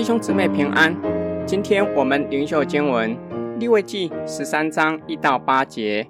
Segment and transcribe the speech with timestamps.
[0.00, 0.96] 弟兄姊妹平安，
[1.46, 3.14] 今天我们灵修经文
[3.60, 6.08] 利未记十三章一到八节。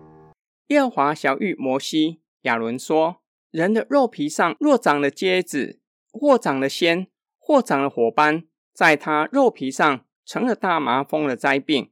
[0.68, 3.16] 耶和华晓諭摩西、亚伦说：
[3.50, 5.80] 人的肉皮上若长了疖子，
[6.12, 11.90] 或长了癬，或长了火斑，在他肉皮上成了大麻风的灾病，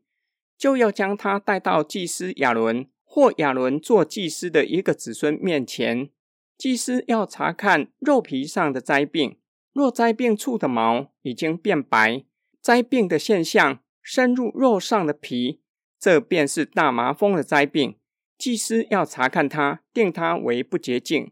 [0.56, 6.10] 就要将他带到祭司亚伦或亚伦做祭司的一个子孙面前。
[6.56, 9.38] 祭司要查看肉皮上的灾病。
[9.78, 12.24] 若灾病处的毛已经变白，
[12.60, 15.60] 灾病的现象深入肉上的皮，
[16.00, 17.96] 这便是大麻风的灾病。
[18.36, 21.30] 祭司要查看它，定它为不洁净。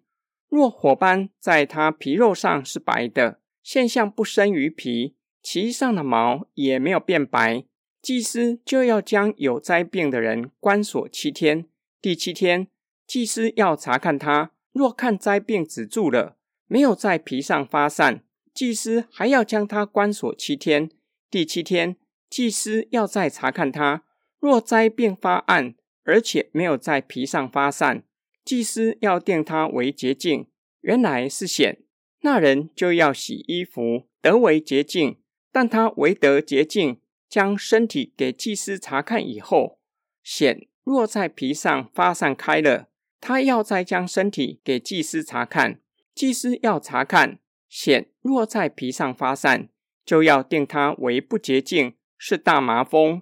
[0.48, 7.64] 若火斑在它皮肉上是白的，现象不深于皮，其上的毛也没有变白，
[8.00, 11.66] 祭司就要将有灾病的人关锁七天。
[12.00, 12.68] 第七天，
[13.08, 16.36] 祭司要查看它，若看灾病止住了，
[16.68, 18.22] 没有在皮上发散。
[18.56, 20.90] 祭司还要将他关锁七天，
[21.30, 21.98] 第七天，
[22.30, 24.04] 祭司要再查看他，
[24.40, 28.04] 若灾变发暗，而且没有在皮上发散，
[28.46, 30.46] 祭司要定他为洁净。
[30.80, 31.82] 原来是险，
[32.22, 35.18] 那人就要洗衣服，得为洁净。
[35.52, 39.78] 但他为得洁净，将身体给祭司查看以后，
[40.22, 42.88] 险若在皮上发散开了，
[43.20, 45.82] 他要再将身体给祭司查看，
[46.14, 47.38] 祭司要查看。
[47.76, 49.68] 癬若在皮上发散，
[50.02, 53.20] 就要定它为不洁净，是大麻风。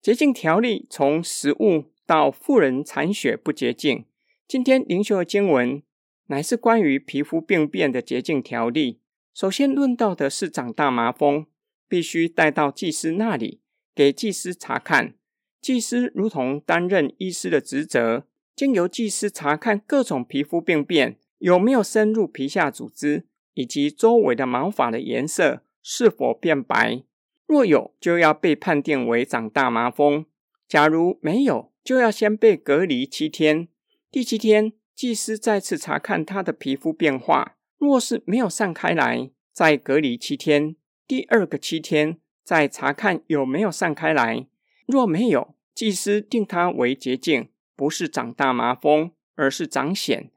[0.00, 4.04] 洁净条例从食物到妇人产血不洁净。
[4.46, 5.82] 今天灵修的经文
[6.28, 9.00] 乃是关于皮肤病变的洁净条例。
[9.34, 11.46] 首先论到的是长大麻风，
[11.88, 13.60] 必须带到祭司那里，
[13.92, 15.14] 给祭司查看。
[15.60, 23.26] 祭司如同担任医师的职责，经由祭司查看各种皮肤病变有没有深入皮下组织。
[23.54, 27.02] 以及周围的毛发的颜色是否变白，
[27.46, 30.24] 若有，就要被判定为长大麻风；
[30.68, 33.68] 假如没有，就要先被隔离七天。
[34.10, 40.76] 第七天，祭司再次查看他的皮肤变化，若是没有散开来，再隔离七天。
[41.06, 44.46] 第二个七天，再查看有没有散开来，
[44.86, 50.30] 若没有，祭司定他为洁净，不是长大麻风，而是长癣，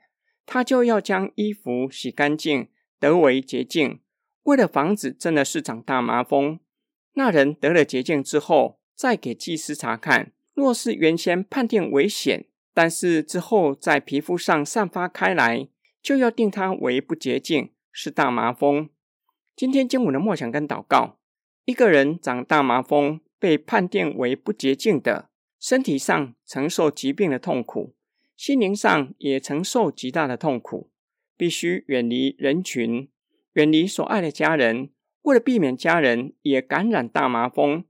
[0.46, 2.70] 他就要将衣服洗干净。
[3.04, 4.00] 得为洁净，
[4.44, 6.62] 为了防止真的是长大麻风，
[7.16, 10.32] 那人得了洁净之后，再给祭司查看。
[10.54, 15.68] 若是原先判定为险，但是之后在皮肤上散发开来，
[16.02, 18.90] 就要定他为不洁净，是大麻风。
[19.54, 21.18] 今天经文的默想跟祷告：
[21.66, 25.28] 一个人长大麻风，被判定为不洁净的，
[25.60, 27.94] 身体上承受疾病的痛苦，
[28.38, 30.90] 心灵上也承受极大的痛苦。
[31.38, 33.10] 必须远离人群，
[33.54, 34.90] 远离所爱的家人，
[35.24, 37.86] 为了避免家人也感染大麻风，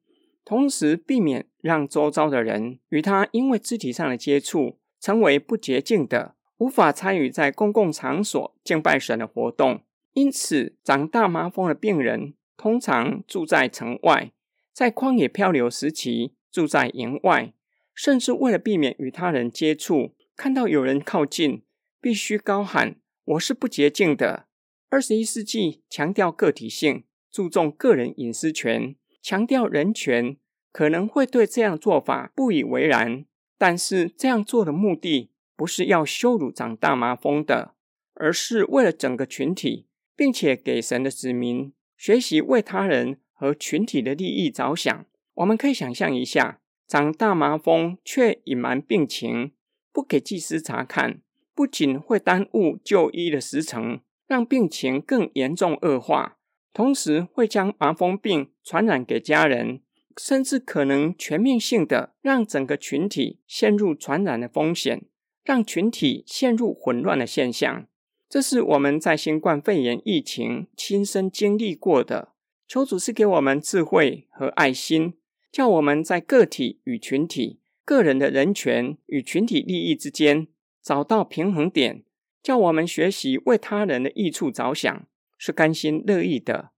[0.45, 9.81] 同时避免让周遭的人与他因为肢体上的接触成为不洁净的，无法参与在公共场所敬拜神的活动。
[10.13, 14.31] 因此，长大麻风的病人通常住在城外，
[14.71, 17.53] 在旷野漂流时期住在营外，
[17.95, 21.63] 甚至为了避免与他人接触，看到有人靠近，
[21.99, 22.97] 必须高喊。
[23.25, 24.47] 我是不洁净的。
[24.89, 30.37] 二十一世纪强调个体性，注重个人隐私权，强调人权，
[30.71, 33.25] 可能会对这样做法不以为然。
[33.57, 37.75] 但是这样做的目的不是要羞辱长大麻风的，
[38.13, 45.05] 而是为了整个群体，并且给神的子民学习为他人和群体的利益着想。
[45.35, 49.53] 我们可以想象一下，长大麻风却隐瞒病情，
[49.93, 51.21] 不给祭司查看。
[51.55, 56.37] 不仅会耽误就医的时程，让病情更严重恶化，
[56.73, 59.81] 同时会将麻风病传染给家人，
[60.17, 65.03] 甚至可能全面性的让整个群体陷入传染的风险，
[65.43, 67.87] 让群体陷入混乱的现象。
[68.27, 72.29] 这是我们在新冠肺炎疫情亲身经历过的。
[72.67, 75.13] 求主是给我们智慧和爱心，
[75.51, 80.47] 叫我们在个体与群体、个人的人权与群体利益之间。
[80.83, 82.03] 找到平衡点，
[82.41, 85.07] 叫我们学习为他人的益处着想，
[85.37, 86.71] 是甘心乐意的。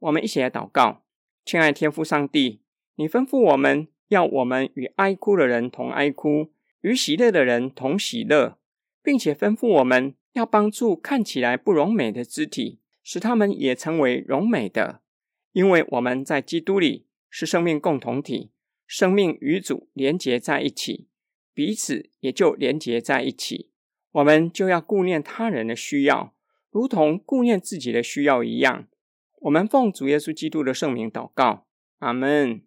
[0.00, 1.04] 我们一起来祷告，
[1.44, 2.62] 亲爱天父上帝，
[2.96, 6.50] 你吩咐我们要我们与哀哭的人同哀哭，
[6.80, 8.58] 与喜乐的人同喜乐，
[9.02, 15.00] 并且吩咐我们要帮助看起来不容美的肢体，使他们也成为荣美的。
[15.52, 18.50] 因为我们在基督里是生命共同体，
[18.86, 21.07] 生命与主连结在一起。
[21.58, 23.72] 彼此也就连结在一起，
[24.12, 26.32] 我们就要顾念他人的需要，
[26.70, 28.86] 如同顾念自己的需要一样。
[29.40, 31.66] 我们奉主耶稣基督的圣名祷告，
[31.98, 32.62] 阿门。